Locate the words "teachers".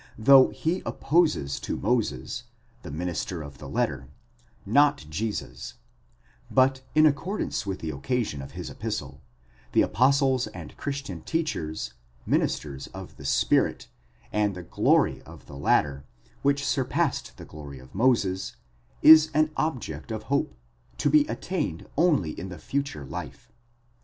11.21-11.93